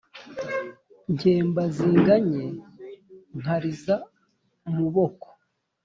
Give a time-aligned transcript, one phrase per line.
[1.13, 2.43] nkemba zinganye
[3.39, 3.95] nkariza
[4.75, 5.27] muboko